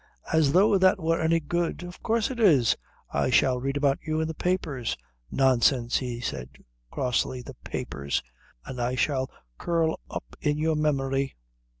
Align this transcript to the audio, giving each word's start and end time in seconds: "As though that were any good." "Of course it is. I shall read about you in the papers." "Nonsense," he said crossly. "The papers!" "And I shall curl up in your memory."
"As 0.33 0.53
though 0.53 0.79
that 0.79 0.99
were 0.99 1.21
any 1.21 1.39
good." 1.39 1.83
"Of 1.83 2.01
course 2.01 2.31
it 2.31 2.39
is. 2.39 2.75
I 3.11 3.29
shall 3.29 3.59
read 3.59 3.77
about 3.77 3.99
you 4.01 4.19
in 4.19 4.27
the 4.27 4.33
papers." 4.33 4.97
"Nonsense," 5.29 5.99
he 5.99 6.19
said 6.19 6.49
crossly. 6.89 7.43
"The 7.43 7.53
papers!" 7.63 8.23
"And 8.65 8.81
I 8.81 8.95
shall 8.95 9.29
curl 9.59 9.99
up 10.09 10.35
in 10.41 10.57
your 10.57 10.75
memory." 10.75 11.35